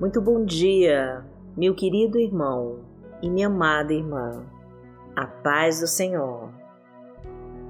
Muito 0.00 0.20
bom 0.20 0.44
dia, 0.44 1.24
meu 1.56 1.74
querido 1.74 2.20
irmão 2.20 2.84
e 3.20 3.28
minha 3.28 3.48
amada 3.48 3.92
irmã. 3.92 4.46
A 5.16 5.26
paz 5.26 5.80
do 5.80 5.88
Senhor. 5.88 6.52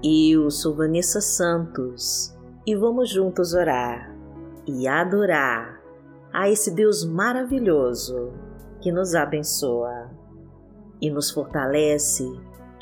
Eu 0.05 0.51
sou 0.51 0.75
Vanessa 0.75 1.23
Santos 1.23 2.37
e 2.67 2.77
vamos 2.77 3.09
juntos 3.09 3.55
orar 3.55 4.15
e 4.67 4.87
adorar 4.87 5.81
a 6.31 6.51
esse 6.51 6.71
Deus 6.71 7.03
maravilhoso 7.03 8.35
que 8.83 8.93
nos 8.93 9.15
abençoa 9.15 10.11
e 11.01 11.09
nos 11.09 11.31
fortalece 11.31 12.27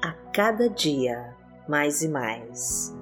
a 0.02 0.10
cada 0.34 0.68
dia 0.68 1.36
mais 1.68 2.02
e 2.02 2.08
mais. 2.08 2.92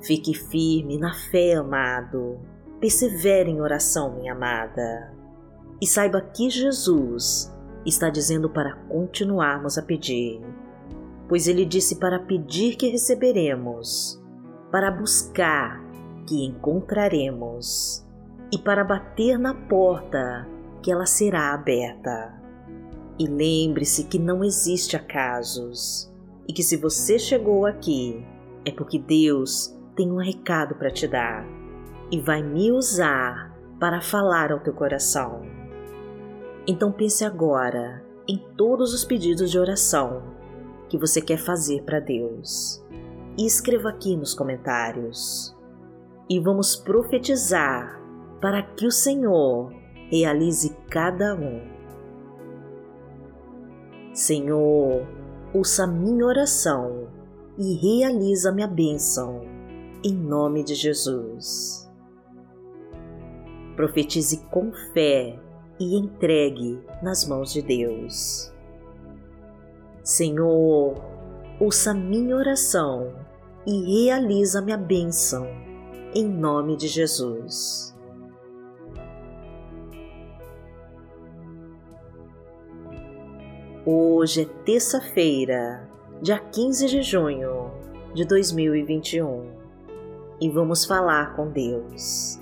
Fique 0.00 0.32
firme 0.32 0.96
na 0.96 1.12
fé, 1.12 1.56
amado. 1.56 2.40
Persevere 2.80 3.50
em 3.50 3.60
oração, 3.60 4.14
minha 4.14 4.32
amada. 4.32 5.17
E 5.80 5.86
saiba 5.86 6.20
que 6.20 6.50
Jesus 6.50 7.54
está 7.86 8.10
dizendo 8.10 8.50
para 8.50 8.74
continuarmos 8.88 9.78
a 9.78 9.82
pedir, 9.82 10.40
pois 11.28 11.46
ele 11.46 11.64
disse 11.64 11.96
para 11.96 12.18
pedir 12.18 12.76
que 12.76 12.88
receberemos, 12.88 14.20
para 14.70 14.90
buscar 14.90 15.82
que 16.26 16.44
encontraremos 16.44 18.04
e 18.52 18.58
para 18.58 18.84
bater 18.84 19.38
na 19.38 19.54
porta 19.54 20.46
que 20.82 20.90
ela 20.90 21.06
será 21.06 21.54
aberta. 21.54 22.34
E 23.18 23.26
lembre-se 23.26 24.04
que 24.04 24.18
não 24.18 24.44
existe 24.44 24.96
acasos 24.96 26.12
e 26.46 26.52
que 26.52 26.62
se 26.62 26.76
você 26.76 27.18
chegou 27.18 27.66
aqui 27.66 28.24
é 28.64 28.70
porque 28.70 28.98
Deus 28.98 29.74
tem 29.96 30.10
um 30.10 30.18
recado 30.18 30.74
para 30.74 30.90
te 30.90 31.06
dar 31.06 31.44
e 32.10 32.20
vai 32.20 32.42
me 32.42 32.70
usar 32.70 33.54
para 33.80 34.00
falar 34.00 34.52
ao 34.52 34.60
teu 34.60 34.72
coração. 34.72 35.42
Então 36.68 36.92
pense 36.92 37.24
agora 37.24 38.04
em 38.28 38.36
todos 38.54 38.92
os 38.92 39.02
pedidos 39.02 39.50
de 39.50 39.58
oração 39.58 40.22
que 40.90 40.98
você 40.98 41.18
quer 41.18 41.38
fazer 41.38 41.82
para 41.82 41.98
Deus 41.98 42.84
e 43.38 43.46
escreva 43.46 43.88
aqui 43.88 44.14
nos 44.14 44.34
comentários. 44.34 45.56
E 46.28 46.38
vamos 46.38 46.76
profetizar 46.76 47.98
para 48.38 48.62
que 48.62 48.86
o 48.86 48.90
Senhor 48.90 49.72
realize 50.10 50.76
cada 50.90 51.34
um. 51.34 51.62
Senhor, 54.12 55.06
ouça 55.54 55.86
minha 55.86 56.26
oração 56.26 57.08
e 57.56 57.76
realiza 57.76 58.52
minha 58.52 58.68
bênção, 58.68 59.40
em 60.04 60.12
nome 60.12 60.62
de 60.62 60.74
Jesus. 60.74 61.90
Profetize 63.74 64.44
com 64.50 64.70
fé 64.92 65.47
e 65.78 65.96
entregue 65.96 66.80
nas 67.02 67.26
mãos 67.26 67.52
de 67.52 67.62
Deus. 67.62 68.52
Senhor, 70.02 70.94
ouça 71.60 71.92
minha 71.92 72.36
oração 72.36 73.12
e 73.66 74.04
realiza 74.04 74.62
minha 74.62 74.78
bênção, 74.78 75.46
em 76.14 76.26
nome 76.26 76.76
de 76.76 76.88
Jesus. 76.88 77.94
Hoje 83.84 84.42
é 84.42 84.44
terça-feira, 84.64 85.88
dia 86.20 86.38
15 86.38 86.86
de 86.88 87.02
junho 87.02 87.70
de 88.14 88.24
2021 88.24 89.58
e 90.40 90.48
vamos 90.48 90.84
falar 90.84 91.34
com 91.34 91.50
Deus. 91.50 92.38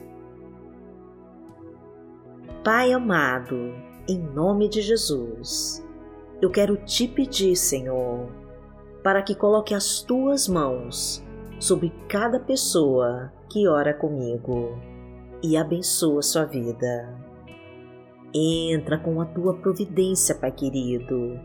Pai 2.67 2.93
amado, 2.93 3.77
em 4.09 4.19
nome 4.19 4.69
de 4.69 4.83
Jesus, 4.83 5.87
eu 6.43 6.51
quero 6.51 6.77
te 6.79 7.07
pedir, 7.07 7.55
Senhor, 7.55 8.29
para 9.05 9.23
que 9.23 9.37
coloque 9.37 9.73
as 9.73 10.01
tuas 10.03 10.49
mãos 10.49 11.25
sobre 11.61 11.93
cada 12.09 12.41
pessoa 12.41 13.33
que 13.49 13.69
ora 13.69 13.95
comigo 13.95 14.77
e 15.41 15.57
abençoa 15.57 16.21
sua 16.23 16.45
vida. 16.45 17.17
Entra 18.35 18.99
com 18.99 19.21
a 19.21 19.27
tua 19.27 19.55
providência, 19.55 20.35
Pai 20.35 20.51
querido, 20.51 21.39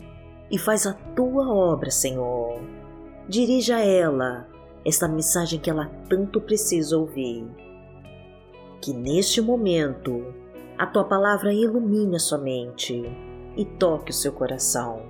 e 0.50 0.58
faz 0.58 0.88
a 0.88 0.94
tua 0.94 1.54
obra, 1.54 1.92
Senhor. 1.92 2.60
Dirija 3.30 3.76
a 3.76 3.86
ela 3.86 4.50
esta 4.84 5.08
mensagem 5.08 5.60
que 5.60 5.70
ela 5.70 5.86
tanto 6.10 6.42
precisa 6.42 6.98
ouvir. 6.98 7.46
Que 8.82 8.92
neste 8.92 9.40
momento 9.40 10.41
a 10.82 10.88
tua 10.88 11.04
palavra 11.04 11.54
ilumine 11.54 12.16
a 12.16 12.20
sua 12.20 12.40
mente 12.40 13.04
e 13.56 13.66
toque 13.66 14.10
o 14.10 14.14
seu 14.16 14.32
coração. 14.32 15.04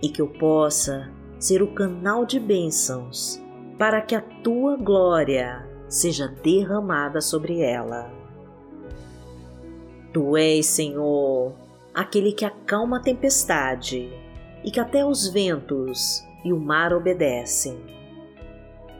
E 0.00 0.08
que 0.08 0.22
eu 0.22 0.26
possa 0.26 1.12
ser 1.38 1.62
o 1.62 1.74
canal 1.74 2.24
de 2.24 2.40
bênçãos 2.40 3.44
para 3.78 4.00
que 4.00 4.14
a 4.14 4.22
tua 4.22 4.78
glória 4.78 5.68
seja 5.86 6.28
derramada 6.42 7.20
sobre 7.20 7.60
ela. 7.60 8.10
Tu 10.14 10.34
és, 10.34 10.64
Senhor, 10.64 11.52
aquele 11.92 12.32
que 12.32 12.46
acalma 12.46 12.96
a 12.96 13.02
tempestade 13.02 14.10
e 14.64 14.70
que 14.70 14.80
até 14.80 15.04
os 15.04 15.28
ventos 15.28 16.24
e 16.42 16.54
o 16.54 16.58
mar 16.58 16.94
obedecem. 16.94 17.78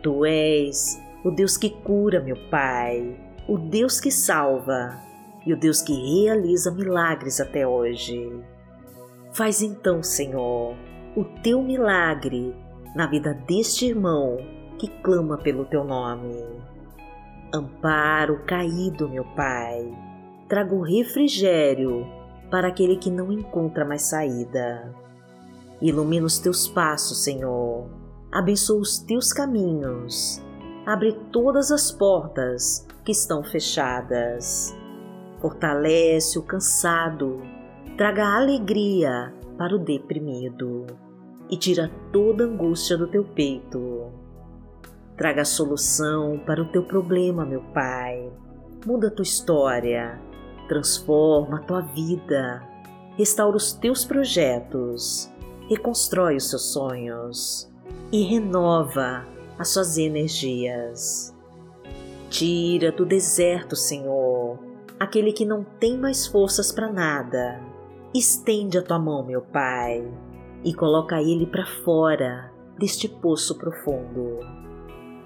Tu 0.03 0.27
és 0.27 1.01
o 1.25 1.31
Deus 1.31 1.57
que 1.57 1.71
cura, 1.71 2.21
meu 2.21 2.37
Pai, 2.51 3.19
o 3.49 3.57
Deus 3.57 3.99
que 3.99 4.11
salva 4.11 5.14
e 5.47 5.53
o 5.53 5.57
Deus 5.57 5.83
que 5.83 5.93
realiza 5.93 6.71
milagres 6.71 7.41
até 7.41 7.67
hoje. 7.67 8.33
Faz 9.33 9.63
então, 9.63 10.03
Senhor, 10.03 10.75
o 11.17 11.25
teu 11.43 11.63
milagre 11.63 12.55
na 12.95 13.07
vida 13.07 13.35
deste 13.47 13.87
irmão 13.87 14.37
que 14.79 14.89
clama 15.03 15.39
pelo 15.39 15.65
teu 15.65 15.85
nome. 15.85 16.37
Amparo 17.53 18.45
caído, 18.47 19.09
meu 19.09 19.25
Pai 19.37 20.05
trago 20.49 20.83
refrigério 20.83 22.07
para 22.51 22.69
aquele 22.69 22.97
que 22.97 23.11
não 23.11 23.33
encontra 23.33 23.85
mais 23.85 24.03
saída. 24.03 24.95
Ilumina 25.81 26.27
os 26.27 26.39
teus 26.39 26.69
passos, 26.69 27.25
Senhor. 27.25 27.89
Abençoa 28.33 28.81
os 28.81 28.99
teus 28.99 29.33
caminhos. 29.33 30.41
Abre 30.87 31.13
todas 31.33 31.73
as 31.73 31.91
portas 31.91 32.87
que 33.05 33.13
estão 33.13 33.43
fechadas. 33.43 34.75
Fortalece 35.45 36.39
o 36.39 36.43
cansado. 36.43 37.43
Traga 37.99 38.35
alegria 38.35 39.31
para 39.59 39.77
o 39.77 39.79
deprimido 39.79 40.87
e 41.51 41.57
tira 41.59 41.91
toda 42.11 42.45
angústia 42.45 42.97
do 42.97 43.07
teu 43.07 43.25
peito. 43.25 44.11
Traga 45.19 45.45
solução 45.45 46.41
para 46.47 46.63
o 46.63 46.69
teu 46.73 46.83
problema, 46.85 47.45
meu 47.45 47.61
Pai. 47.75 48.33
Muda 48.87 49.09
a 49.09 49.11
tua 49.11 49.23
história 49.23 50.19
transforma 50.69 51.59
a 51.59 51.61
tua 51.61 51.81
vida, 51.81 52.63
restaura 53.17 53.57
os 53.57 53.73
teus 53.73 54.05
projetos, 54.05 55.31
reconstrói 55.69 56.37
os 56.37 56.49
seus 56.51 56.73
sonhos 56.73 57.71
e 58.11 58.23
renova 58.23 59.27
as 59.59 59.69
suas 59.69 59.99
energias. 59.99 61.35
Tira 62.31 62.91
do 62.91 63.05
deserto, 63.05 63.77
Senhor, 63.77 64.24
aquele 65.05 65.33
que 65.33 65.45
não 65.45 65.65
tem 65.79 65.97
mais 65.97 66.27
forças 66.27 66.73
para 66.73 66.93
nada. 66.93 67.61
Estende 68.15 68.79
a 68.79 68.83
tua 68.83 68.99
mão, 68.99 69.25
meu 69.25 69.43
Pai, 69.43 70.07
e 70.65 70.75
coloca 70.75 71.21
ele 71.21 71.47
para 71.47 71.67
fora 71.67 72.53
deste 72.79 73.09
poço 73.09 73.57
profundo. 73.57 74.41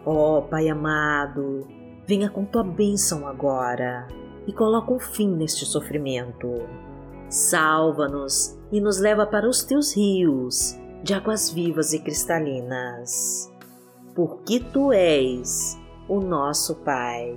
Ó 0.04 0.38
oh, 0.38 0.42
Pai 0.42 0.68
amado, 0.68 1.66
venha 2.06 2.30
com 2.30 2.44
tua 2.44 2.62
bênção 2.62 3.26
agora 3.26 4.06
e 4.46 4.52
coloca 4.52 4.92
um 4.92 4.98
fim 4.98 5.28
neste 5.28 5.64
sofrimento. 5.66 6.48
Salva-nos 7.28 8.58
e 8.72 8.80
nos 8.80 8.98
leva 8.98 9.26
para 9.26 9.48
os 9.48 9.62
teus 9.62 9.94
rios 9.94 10.78
de 11.02 11.14
águas 11.14 11.50
vivas 11.50 11.92
e 11.92 12.00
cristalinas, 12.00 13.52
porque 14.14 14.60
tu 14.60 14.92
és 14.92 15.78
o 16.08 16.20
nosso 16.20 16.74
Pai. 16.76 17.36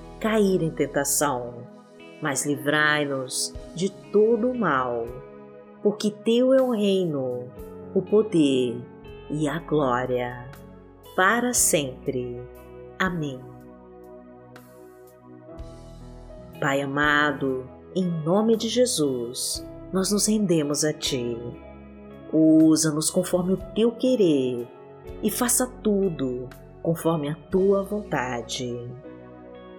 cair 0.21 0.61
em 0.61 0.69
tentação, 0.69 1.67
mas 2.21 2.45
livrai-nos 2.45 3.53
de 3.73 3.89
todo 3.89 4.51
o 4.51 4.57
mal, 4.57 5.07
porque 5.81 6.11
Teu 6.11 6.53
é 6.53 6.61
o 6.61 6.71
reino, 6.71 7.47
o 7.95 8.01
poder 8.03 8.79
e 9.31 9.49
a 9.49 9.57
glória, 9.57 10.47
para 11.15 11.53
sempre. 11.53 12.39
Amém. 12.99 13.41
Pai 16.59 16.81
amado, 16.81 17.67
em 17.95 18.05
nome 18.23 18.55
de 18.55 18.69
Jesus, 18.69 19.65
nós 19.91 20.11
nos 20.11 20.27
rendemos 20.27 20.85
a 20.85 20.93
Ti. 20.93 21.35
Usa-nos 22.31 23.09
conforme 23.09 23.53
o 23.53 23.57
Teu 23.73 23.91
querer 23.91 24.67
e 25.23 25.31
faça 25.31 25.65
tudo 25.81 26.47
conforme 26.83 27.27
a 27.27 27.35
Tua 27.49 27.81
vontade. 27.81 28.77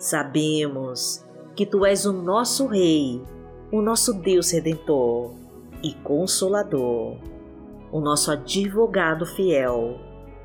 Sabemos 0.02 1.24
que 1.54 1.64
Tu 1.64 1.86
és 1.86 2.04
o 2.06 2.12
nosso 2.12 2.66
Rei, 2.66 3.22
o 3.70 3.80
nosso 3.80 4.12
Deus 4.12 4.50
Redentor 4.50 5.30
e 5.80 5.94
Consolador, 5.94 7.18
o 7.92 8.00
nosso 8.00 8.32
advogado 8.32 9.24
fiel, 9.24 10.00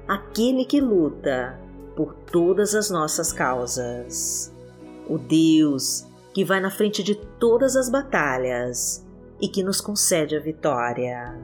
aquele 0.08 0.64
que 0.64 0.80
luta 0.80 1.60
por 1.96 2.14
todas 2.32 2.76
as 2.76 2.92
nossas 2.92 3.34
causas, 3.34 4.54
o 5.10 5.18
Deus 5.18 6.06
que 6.36 6.46
vai 6.46 6.60
na 6.60 6.70
frente 6.70 7.02
de 7.02 7.16
todas 7.16 7.76
as 7.76 7.90
batalhas 7.90 9.04
e 9.42 9.48
que 9.48 9.64
nos 9.64 9.82
concede 9.82 10.36
a 10.36 10.40
vitória. 10.40 11.36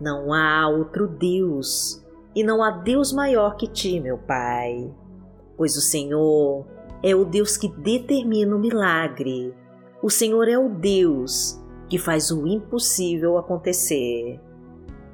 Não 0.00 0.32
há 0.32 0.66
outro 0.66 1.06
Deus 1.06 2.04
e 2.34 2.42
não 2.42 2.64
há 2.64 2.72
Deus 2.72 3.12
maior 3.12 3.54
que 3.54 3.68
ti, 3.68 4.00
meu 4.00 4.18
Pai, 4.18 4.92
pois 5.56 5.76
o 5.76 5.80
Senhor 5.80 6.66
é 7.02 7.14
o 7.14 7.24
Deus 7.24 7.56
que 7.56 7.68
determina 7.68 8.54
o 8.54 8.58
milagre. 8.58 9.54
O 10.02 10.10
Senhor 10.10 10.48
é 10.48 10.58
o 10.58 10.68
Deus 10.68 11.60
que 11.88 11.98
faz 11.98 12.30
o 12.30 12.46
impossível 12.46 13.36
acontecer. 13.36 14.40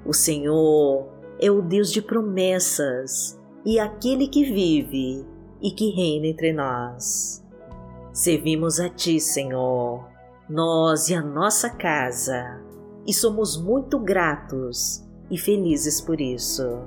O 0.05 0.13
Senhor 0.13 1.09
é 1.41 1.51
o 1.51 1.61
Deus 1.63 1.91
de 1.91 2.03
promessas 2.03 3.39
e 3.65 3.79
aquele 3.79 4.29
que 4.29 4.45
vive 4.45 5.27
e 5.61 5.71
que 5.71 5.91
reina 5.91 6.27
entre 6.27 6.53
nós. 6.53 7.45
Servimos 8.13 8.81
a 8.81 8.89
Ti, 8.89 9.21
Senhor, 9.21 10.09
nós 10.49 11.09
e 11.09 11.15
a 11.15 11.23
nossa 11.23 11.69
casa, 11.71 12.63
e 13.07 13.13
somos 13.13 13.61
muito 13.61 13.99
gratos 13.99 15.05
e 15.31 15.39
felizes 15.39 16.01
por 16.01 16.21
isso. 16.21 16.81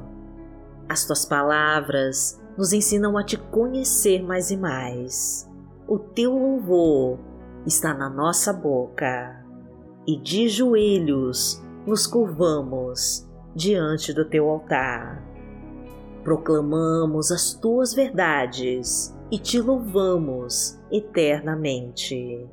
As 0.90 1.06
Tuas 1.06 1.26
palavras 1.26 2.41
nos 2.58 2.74
ensinam 2.74 3.18
a 3.18 3.24
te 3.24 3.38
conhecer 3.38 4.22
mais 4.24 4.52
e 4.52 4.58
mais. 4.58 5.50
O 5.88 5.98
teu 5.98 6.32
louvor 6.32 7.20
está 7.66 7.94
na 7.94 8.10
nossa 8.10 8.52
boca 8.52 9.44
e 10.08 10.18
de 10.18 10.50
joelhos 10.50 11.62
nos 11.86 12.06
curvamos 12.08 13.28
diante 13.56 14.14
do 14.14 14.26
teu 14.26 14.50
altar. 14.50 15.24
Proclamamos 16.24 17.32
as 17.32 17.54
tuas 17.54 17.94
verdades 17.94 19.16
e 19.32 19.38
te 19.38 19.60
louvamos 19.60 20.80
eternamente. 20.92 22.48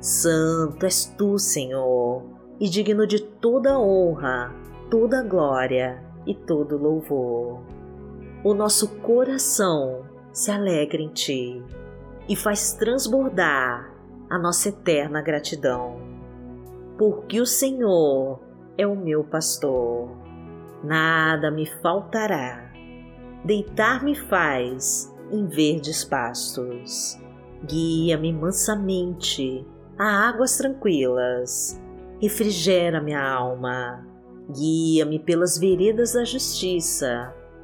Santo 0.00 0.84
és 0.84 1.04
tu, 1.16 1.38
Senhor, 1.38 2.22
e 2.58 2.68
digno 2.68 3.06
de 3.06 3.22
toda 3.22 3.78
honra, 3.78 4.52
toda 4.90 5.22
glória 5.22 6.02
e 6.26 6.34
todo 6.34 6.76
louvor 6.76 7.76
o 8.46 8.54
nosso 8.54 9.00
coração 9.00 10.04
se 10.32 10.52
alegra 10.52 11.02
em 11.02 11.08
Ti 11.08 11.60
e 12.28 12.36
faz 12.36 12.74
transbordar 12.74 13.92
a 14.30 14.38
nossa 14.38 14.68
eterna 14.68 15.20
gratidão. 15.20 15.96
Porque 16.96 17.40
o 17.40 17.44
Senhor 17.44 18.38
é 18.78 18.86
o 18.86 18.94
meu 18.94 19.24
pastor, 19.24 20.16
nada 20.84 21.50
me 21.50 21.66
faltará. 21.82 22.70
Deitar-me 23.44 24.14
faz 24.14 25.12
em 25.32 25.48
verdes 25.48 26.04
pastos. 26.04 27.18
Guia-me 27.64 28.32
mansamente 28.32 29.66
a 29.98 30.28
águas 30.28 30.56
tranquilas. 30.56 31.82
Refrigera 32.22 33.02
minha 33.02 33.28
alma. 33.28 34.06
Guia-me 34.48 35.18
pelas 35.18 35.58
veredas 35.58 36.12
da 36.12 36.22
justiça 36.22 37.34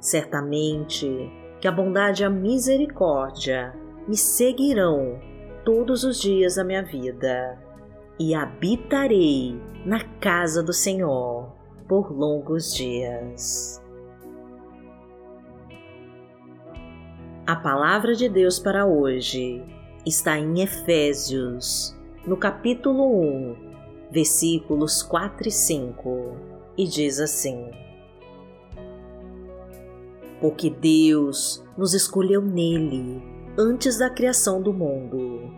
Certamente 0.00 1.30
que 1.60 1.66
a 1.66 1.72
bondade 1.72 2.22
e 2.22 2.26
a 2.26 2.30
misericórdia 2.30 3.74
me 4.06 4.16
seguirão 4.16 5.18
todos 5.64 6.04
os 6.04 6.20
dias 6.20 6.54
da 6.54 6.64
minha 6.64 6.82
vida 6.82 7.58
e 8.18 8.34
habitarei 8.34 9.60
na 9.84 10.00
casa 10.20 10.62
do 10.62 10.72
Senhor 10.72 11.52
por 11.88 12.12
longos 12.12 12.74
dias. 12.74 13.82
A 17.46 17.56
palavra 17.56 18.14
de 18.14 18.28
Deus 18.28 18.58
para 18.58 18.86
hoje 18.86 19.64
está 20.04 20.38
em 20.38 20.60
Efésios, 20.60 21.96
no 22.26 22.36
capítulo 22.36 23.20
1, 23.20 23.56
versículos 24.10 25.02
4 25.02 25.48
e 25.48 25.50
5, 25.50 26.36
e 26.76 26.84
diz 26.84 27.18
assim: 27.18 27.70
porque 30.40 30.70
Deus 30.70 31.64
nos 31.76 31.94
escolheu 31.94 32.42
nele 32.42 33.22
antes 33.58 33.98
da 33.98 34.08
criação 34.08 34.62
do 34.62 34.72
mundo, 34.72 35.50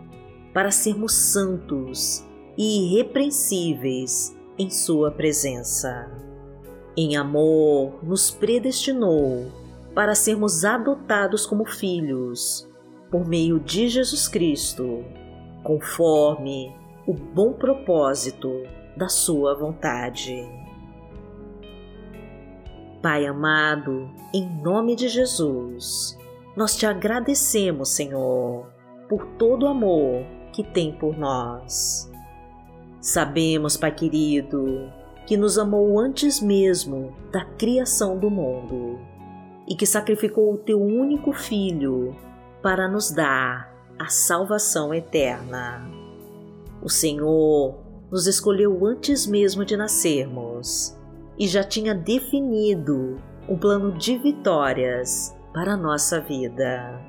para 0.53 0.71
sermos 0.71 1.13
santos 1.13 2.25
e 2.57 2.95
irrepreensíveis 2.95 4.35
em 4.57 4.69
Sua 4.69 5.11
presença. 5.11 6.11
Em 6.97 7.15
amor, 7.15 8.03
nos 8.03 8.31
predestinou 8.31 9.51
para 9.93 10.15
sermos 10.15 10.65
adotados 10.65 11.45
como 11.45 11.65
filhos, 11.65 12.67
por 13.09 13.27
meio 13.27 13.59
de 13.59 13.87
Jesus 13.87 14.27
Cristo, 14.27 15.03
conforme 15.63 16.73
o 17.05 17.13
bom 17.13 17.53
propósito 17.53 18.49
da 18.97 19.07
Sua 19.07 19.55
vontade. 19.55 20.60
Pai 23.01 23.25
amado, 23.25 24.11
em 24.31 24.47
nome 24.61 24.95
de 24.95 25.07
Jesus, 25.07 26.15
nós 26.55 26.75
te 26.75 26.85
agradecemos, 26.85 27.89
Senhor, 27.89 28.67
por 29.09 29.25
todo 29.39 29.63
o 29.63 29.69
amor 29.69 30.23
que 30.53 30.63
tem 30.63 30.93
por 30.93 31.17
nós. 31.17 32.11
Sabemos, 32.99 33.75
Pai 33.75 33.91
querido, 33.91 34.87
que 35.25 35.35
nos 35.35 35.57
amou 35.57 35.99
antes 35.99 36.39
mesmo 36.39 37.11
da 37.31 37.43
criação 37.43 38.19
do 38.19 38.29
mundo 38.29 38.99
e 39.67 39.75
que 39.75 39.87
sacrificou 39.87 40.53
o 40.53 40.57
teu 40.59 40.79
único 40.79 41.33
filho 41.33 42.15
para 42.61 42.87
nos 42.87 43.09
dar 43.09 43.73
a 43.97 44.09
salvação 44.09 44.93
eterna. 44.93 45.89
O 46.83 46.89
Senhor 46.89 47.79
nos 48.11 48.27
escolheu 48.27 48.85
antes 48.85 49.25
mesmo 49.25 49.65
de 49.65 49.75
nascermos 49.75 51.00
e 51.41 51.47
já 51.47 51.63
tinha 51.63 51.95
definido 51.95 53.19
um 53.49 53.57
plano 53.57 53.93
de 53.93 54.15
vitórias 54.15 55.35
para 55.51 55.73
a 55.73 55.77
nossa 55.77 56.21
vida. 56.21 57.01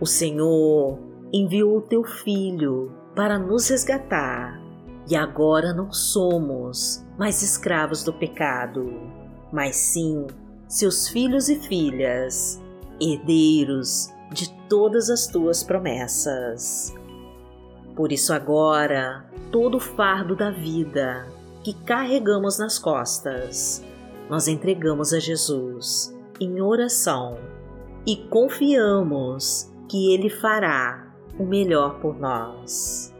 O 0.00 0.06
Senhor 0.06 0.98
enviou 1.30 1.76
o 1.76 1.82
teu 1.82 2.02
filho 2.02 2.90
para 3.14 3.38
nos 3.38 3.68
resgatar 3.68 4.58
e 5.06 5.14
agora 5.14 5.74
não 5.74 5.92
somos 5.92 7.06
mais 7.18 7.42
escravos 7.42 8.02
do 8.02 8.14
pecado, 8.14 8.94
mas 9.52 9.76
sim 9.76 10.26
seus 10.66 11.08
filhos 11.08 11.50
e 11.50 11.56
filhas, 11.56 12.58
herdeiros 12.98 14.08
de 14.32 14.50
todas 14.70 15.10
as 15.10 15.26
tuas 15.26 15.62
promessas. 15.62 16.94
Por 17.94 18.10
isso, 18.10 18.32
agora, 18.32 19.26
todo 19.52 19.76
o 19.76 19.80
fardo 19.80 20.34
da 20.34 20.50
vida 20.50 21.26
que 21.62 21.74
carregamos 21.84 22.58
nas 22.58 22.78
costas, 22.78 23.84
nós 24.28 24.48
entregamos 24.48 25.12
a 25.12 25.18
Jesus 25.18 26.16
em 26.40 26.60
oração 26.60 27.38
e 28.06 28.16
confiamos 28.16 29.70
que 29.88 30.12
Ele 30.12 30.30
fará 30.30 31.14
o 31.38 31.44
melhor 31.44 32.00
por 32.00 32.18
nós. 32.18 33.12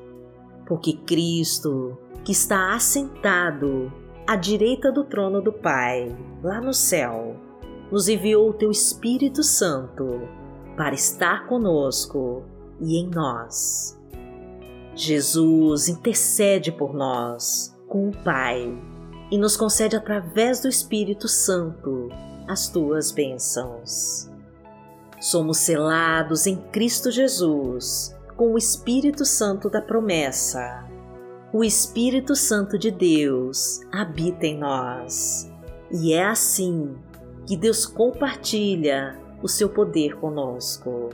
porque 0.66 0.92
Cristo, 0.92 1.98
que 2.24 2.30
está 2.30 2.74
assentado 2.74 3.92
à 4.24 4.36
direita 4.36 4.92
do 4.92 5.02
trono 5.02 5.42
do 5.42 5.52
Pai, 5.52 6.16
lá 6.44 6.60
no 6.60 6.72
céu, 6.72 7.34
nos 7.90 8.08
enviou 8.08 8.50
o 8.50 8.52
teu 8.52 8.70
Espírito 8.70 9.42
Santo 9.42 10.28
para 10.76 10.94
estar 10.94 11.48
conosco 11.48 12.44
e 12.80 12.98
em 12.98 13.10
nós. 13.10 14.00
Jesus 14.94 15.88
intercede 15.88 16.70
por 16.70 16.94
nós 16.94 17.76
com 17.90 18.08
o 18.08 18.16
Pai 18.22 18.72
e 19.30 19.36
nos 19.36 19.56
concede 19.56 19.96
através 19.96 20.62
do 20.62 20.68
Espírito 20.68 21.26
Santo 21.26 22.08
as 22.48 22.68
tuas 22.68 23.10
bênçãos. 23.10 24.30
Somos 25.20 25.58
selados 25.58 26.46
em 26.46 26.56
Cristo 26.56 27.10
Jesus 27.10 28.16
com 28.36 28.54
o 28.54 28.58
Espírito 28.58 29.26
Santo 29.26 29.68
da 29.68 29.82
promessa. 29.82 30.88
O 31.52 31.64
Espírito 31.64 32.34
Santo 32.36 32.78
de 32.78 32.92
Deus 32.92 33.80
habita 33.92 34.46
em 34.46 34.56
nós 34.56 35.50
e 35.90 36.14
é 36.14 36.24
assim 36.24 36.96
que 37.44 37.56
Deus 37.56 37.84
compartilha 37.84 39.18
o 39.42 39.48
seu 39.48 39.68
poder 39.68 40.16
conosco. 40.16 41.10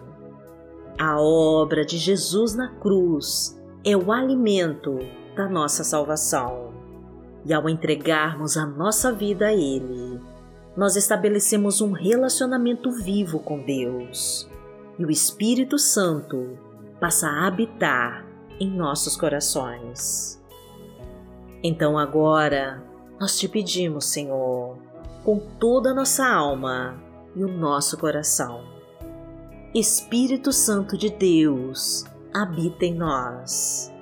A 0.98 1.18
obra 1.18 1.86
de 1.86 1.96
Jesus 1.96 2.54
na 2.54 2.68
cruz 2.76 3.58
é 3.82 3.96
o 3.96 4.12
alimento 4.12 4.98
da 5.36 5.46
nossa 5.46 5.84
salvação. 5.84 6.72
E 7.44 7.52
ao 7.52 7.68
entregarmos 7.68 8.56
a 8.56 8.66
nossa 8.66 9.12
vida 9.12 9.46
a 9.46 9.52
Ele, 9.52 10.18
nós 10.76 10.96
estabelecemos 10.96 11.80
um 11.80 11.92
relacionamento 11.92 12.90
vivo 12.90 13.38
com 13.38 13.60
Deus. 13.60 14.50
E 14.98 15.04
o 15.04 15.10
Espírito 15.10 15.78
Santo 15.78 16.58
passa 16.98 17.28
a 17.28 17.46
habitar 17.46 18.24
em 18.58 18.68
nossos 18.68 19.16
corações. 19.16 20.42
Então 21.62 21.98
agora 21.98 22.82
nós 23.20 23.38
te 23.38 23.46
pedimos, 23.46 24.06
Senhor, 24.06 24.78
com 25.22 25.38
toda 25.38 25.90
a 25.90 25.94
nossa 25.94 26.26
alma 26.26 26.98
e 27.34 27.44
o 27.44 27.48
nosso 27.48 27.98
coração. 27.98 28.64
Espírito 29.74 30.52
Santo 30.52 30.96
de 30.96 31.10
Deus, 31.10 32.04
habita 32.32 32.86
em 32.86 32.94
nós. 32.94 33.92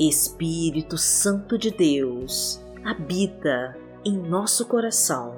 Espírito 0.00 0.96
Santo 0.96 1.58
de 1.58 1.70
Deus, 1.70 2.58
habita 2.82 3.76
em 4.02 4.16
nosso 4.16 4.64
coração. 4.64 5.36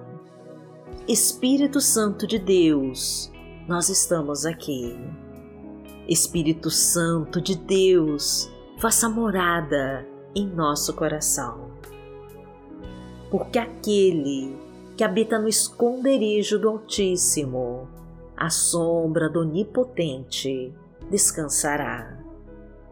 Espírito 1.08 1.80
Santo 1.80 2.28
de 2.28 2.38
Deus, 2.38 3.28
nós 3.66 3.88
estamos 3.88 4.46
aqui. 4.46 4.96
Espírito 6.08 6.70
Santo 6.70 7.40
de 7.40 7.56
Deus, 7.56 8.48
faça 8.78 9.08
morada 9.08 10.06
em 10.32 10.46
nosso 10.46 10.94
coração. 10.94 11.72
Porque 13.32 13.58
aquele 13.58 14.56
que 14.96 15.02
habita 15.02 15.40
no 15.40 15.48
esconderijo 15.48 16.56
do 16.56 16.68
Altíssimo, 16.68 17.88
a 18.36 18.48
sombra 18.48 19.28
do 19.28 19.40
Onipotente, 19.40 20.72
descansará. 21.10 22.21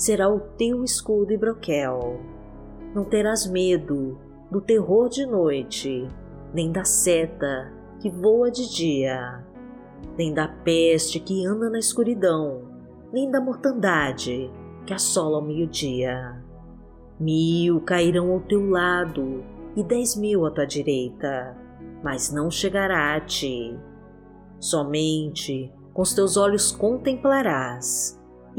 será 0.00 0.30
o 0.30 0.40
teu 0.40 0.82
escudo 0.82 1.30
e 1.30 1.36
broquel. 1.36 2.18
Não 2.94 3.04
terás 3.04 3.46
medo 3.46 4.18
do 4.50 4.58
terror 4.58 5.10
de 5.10 5.26
noite, 5.26 6.08
nem 6.54 6.72
da 6.72 6.84
seta 6.84 7.70
que 8.00 8.08
voa 8.08 8.50
de 8.50 8.66
dia, 8.74 9.44
nem 10.16 10.32
da 10.32 10.48
peste 10.48 11.20
que 11.20 11.46
anda 11.46 11.68
na 11.68 11.78
escuridão, 11.78 12.62
nem 13.12 13.30
da 13.30 13.42
mortandade 13.42 14.50
que 14.86 14.94
assola 14.94 15.36
ao 15.36 15.44
meio-dia. 15.44 16.42
Mil 17.20 17.82
cairão 17.82 18.32
ao 18.32 18.40
teu 18.40 18.70
lado 18.70 19.44
e 19.76 19.84
dez 19.84 20.16
mil 20.16 20.46
à 20.46 20.50
tua 20.50 20.66
direita, 20.66 21.54
mas 22.02 22.32
não 22.32 22.50
chegará 22.50 23.16
a 23.16 23.20
ti. 23.20 23.78
Somente 24.58 25.70
com 25.92 26.00
os 26.00 26.14
teus 26.14 26.38
olhos 26.38 26.72
contemplarás 26.72 28.18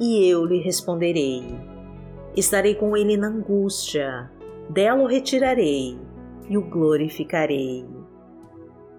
e 0.00 0.26
eu 0.26 0.46
lhe 0.46 0.58
responderei. 0.62 1.44
Estarei 2.34 2.74
com 2.74 2.96
ele 2.96 3.18
na 3.18 3.26
angústia, 3.26 4.30
dela 4.70 5.02
o 5.02 5.06
retirarei 5.06 5.98
e 6.48 6.56
o 6.56 6.62
glorificarei. 6.62 7.86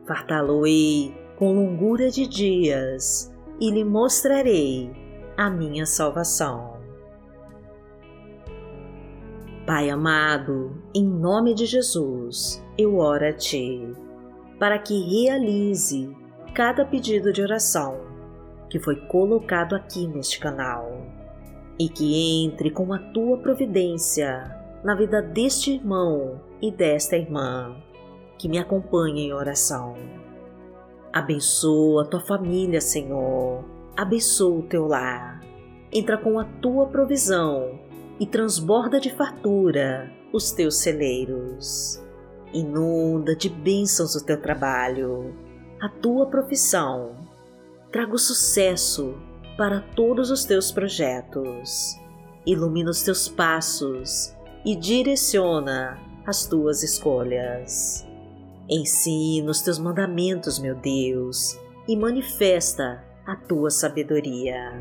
Fartá-lo-ei 0.05 1.15
com 1.37 1.53
longura 1.53 2.11
de 2.11 2.27
dias 2.27 3.33
e 3.59 3.71
lhe 3.71 3.83
mostrarei 3.83 4.91
a 5.35 5.49
minha 5.49 5.87
salvação. 5.87 6.79
Pai 9.65 9.89
amado, 9.89 10.83
em 10.93 11.07
nome 11.07 11.55
de 11.55 11.65
Jesus, 11.65 12.63
eu 12.77 12.97
oro 12.97 13.25
a 13.25 13.33
Ti, 13.33 13.91
para 14.59 14.77
que 14.77 15.01
realize 15.01 16.15
cada 16.53 16.85
pedido 16.85 17.31
de 17.31 17.41
oração 17.41 18.10
que 18.71 18.79
foi 18.79 18.95
colocado 18.95 19.75
aqui 19.75 20.07
neste 20.07 20.39
canal 20.39 21.05
e 21.77 21.89
que 21.89 22.45
entre 22.45 22.71
com 22.71 22.93
a 22.93 22.97
tua 22.97 23.37
providência 23.37 24.57
na 24.81 24.95
vida 24.95 25.21
deste 25.21 25.73
irmão 25.73 26.39
e 26.61 26.71
desta 26.71 27.17
irmã 27.17 27.75
que 28.39 28.47
me 28.47 28.57
acompanha 28.57 29.21
em 29.21 29.33
oração. 29.33 29.95
Abençoa 31.11 32.03
a 32.03 32.05
tua 32.05 32.21
família, 32.21 32.79
Senhor. 32.79 33.65
Abençoa 33.97 34.59
o 34.59 34.63
teu 34.63 34.87
lar. 34.87 35.41
Entra 35.91 36.17
com 36.17 36.39
a 36.39 36.45
tua 36.45 36.87
provisão 36.87 37.77
e 38.21 38.25
transborda 38.25 39.01
de 39.01 39.13
fartura 39.13 40.09
os 40.31 40.51
teus 40.51 40.77
celeiros. 40.77 42.01
Inunda 42.53 43.35
de 43.35 43.49
bênçãos 43.49 44.15
o 44.15 44.25
teu 44.25 44.41
trabalho, 44.41 45.35
a 45.81 45.89
tua 45.89 46.27
profissão 46.27 47.30
traga 47.91 48.13
o 48.13 48.17
sucesso 48.17 49.17
para 49.57 49.81
todos 49.95 50.31
os 50.31 50.45
teus 50.45 50.71
projetos. 50.71 51.99
Ilumina 52.45 52.89
os 52.89 53.03
teus 53.03 53.27
passos 53.27 54.35
e 54.65 54.75
direciona 54.75 55.99
as 56.25 56.45
tuas 56.45 56.83
escolhas. 56.83 58.07
Ensina 58.69 59.51
os 59.51 59.61
teus 59.61 59.77
mandamentos, 59.77 60.57
meu 60.57 60.75
Deus, 60.75 61.59
e 61.87 61.95
manifesta 61.95 63.03
a 63.25 63.35
tua 63.35 63.69
sabedoria. 63.69 64.71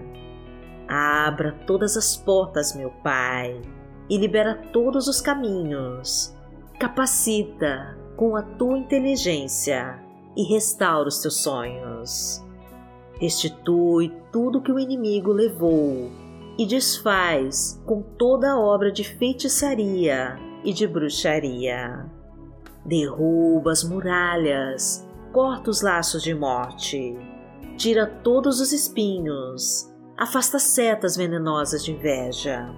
Abra 0.88 1.52
todas 1.66 1.96
as 1.96 2.16
portas, 2.16 2.74
meu 2.74 2.90
Pai, 3.02 3.60
e 4.08 4.16
libera 4.16 4.54
todos 4.72 5.08
os 5.08 5.20
caminhos. 5.20 6.34
Capacita 6.78 7.98
com 8.16 8.36
a 8.36 8.42
tua 8.42 8.78
inteligência 8.78 9.98
e 10.36 10.44
restaura 10.44 11.08
os 11.08 11.18
teus 11.18 11.42
sonhos. 11.42 12.44
Restitui 13.20 14.10
tudo 14.32 14.62
que 14.62 14.72
o 14.72 14.78
inimigo 14.78 15.30
levou 15.30 16.10
e 16.58 16.64
desfaz 16.64 17.78
com 17.84 18.00
toda 18.00 18.52
a 18.52 18.58
obra 18.58 18.90
de 18.90 19.04
feitiçaria 19.04 20.38
e 20.64 20.72
de 20.72 20.86
bruxaria. 20.86 22.10
Derruba 22.84 23.72
as 23.72 23.84
muralhas, 23.84 25.06
corta 25.32 25.68
os 25.70 25.82
laços 25.82 26.22
de 26.22 26.34
morte, 26.34 27.14
tira 27.76 28.06
todos 28.06 28.58
os 28.58 28.72
espinhos, 28.72 29.92
afasta 30.16 30.58
setas 30.58 31.14
venenosas 31.14 31.84
de 31.84 31.92
inveja 31.92 32.74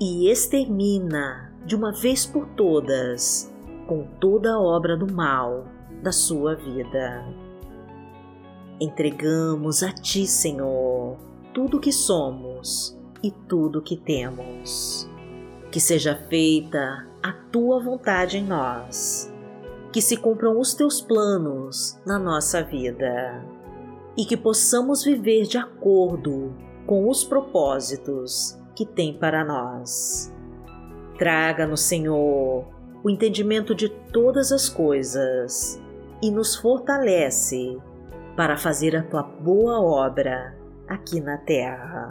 e 0.00 0.28
extermina 0.28 1.54
de 1.64 1.76
uma 1.76 1.92
vez 1.92 2.26
por 2.26 2.44
todas 2.56 3.54
com 3.86 4.04
toda 4.20 4.54
a 4.54 4.60
obra 4.60 4.96
do 4.96 5.12
mal 5.12 5.64
da 6.02 6.10
sua 6.10 6.56
vida. 6.56 7.24
Entregamos 8.80 9.82
a 9.82 9.92
Ti, 9.92 10.26
Senhor, 10.26 11.18
tudo 11.52 11.76
o 11.76 11.80
que 11.80 11.92
somos 11.92 12.98
e 13.22 13.30
tudo 13.30 13.80
o 13.80 13.82
que 13.82 13.94
temos. 13.94 15.06
Que 15.70 15.78
seja 15.78 16.16
feita 16.30 17.06
a 17.22 17.30
Tua 17.52 17.78
vontade 17.78 18.38
em 18.38 18.44
nós, 18.46 19.30
que 19.92 20.00
se 20.00 20.16
cumpram 20.16 20.58
os 20.58 20.72
Teus 20.72 20.98
planos 20.98 22.00
na 22.06 22.18
nossa 22.18 22.62
vida 22.62 23.44
e 24.16 24.24
que 24.24 24.36
possamos 24.36 25.04
viver 25.04 25.42
de 25.42 25.58
acordo 25.58 26.54
com 26.86 27.06
os 27.06 27.22
propósitos 27.22 28.58
que 28.74 28.86
tem 28.86 29.12
para 29.12 29.44
nós. 29.44 30.32
Traga-nos, 31.18 31.82
Senhor, 31.82 32.66
o 33.04 33.10
entendimento 33.10 33.74
de 33.74 33.90
todas 34.10 34.50
as 34.52 34.70
coisas 34.70 35.78
e 36.22 36.30
nos 36.30 36.56
fortalece 36.56 37.78
para 38.36 38.56
fazer 38.56 38.96
a 38.96 39.02
tua 39.02 39.22
boa 39.22 39.80
obra 39.80 40.56
aqui 40.88 41.20
na 41.20 41.38
terra. 41.38 42.10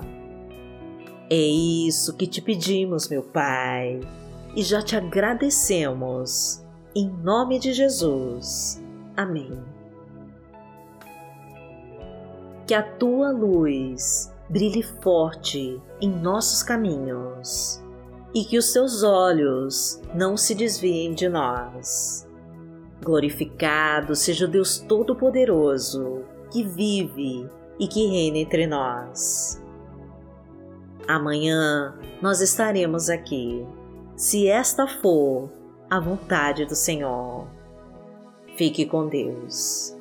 É 1.29 1.35
isso 1.35 2.15
que 2.15 2.25
te 2.25 2.41
pedimos, 2.41 3.07
meu 3.07 3.21
Pai, 3.21 3.99
e 4.55 4.63
já 4.63 4.81
te 4.81 4.95
agradecemos. 4.95 6.63
Em 6.95 7.07
nome 7.07 7.59
de 7.59 7.71
Jesus. 7.71 8.83
Amém. 9.15 9.63
Que 12.65 12.73
a 12.73 12.81
tua 12.81 13.31
luz 13.31 14.33
brilhe 14.49 14.81
forte 14.81 15.79
em 16.01 16.09
nossos 16.09 16.63
caminhos 16.63 17.83
e 18.33 18.43
que 18.43 18.57
os 18.57 18.71
teus 18.71 19.03
olhos 19.03 20.01
não 20.13 20.35
se 20.35 20.55
desviem 20.55 21.13
de 21.13 21.29
nós. 21.29 22.28
Glorificado 23.03 24.15
seja 24.15 24.45
o 24.45 24.47
Deus 24.47 24.79
Todo-Poderoso 24.79 26.23
que 26.51 26.63
vive 26.63 27.49
e 27.79 27.87
que 27.87 28.07
reina 28.07 28.37
entre 28.37 28.67
nós. 28.67 29.63
Amanhã 31.07 31.97
nós 32.21 32.41
estaremos 32.41 33.09
aqui, 33.09 33.65
se 34.15 34.47
esta 34.47 34.87
for 34.87 35.49
a 35.89 35.99
vontade 35.99 36.65
do 36.65 36.75
Senhor. 36.75 37.47
Fique 38.55 38.85
com 38.85 39.07
Deus. 39.07 39.98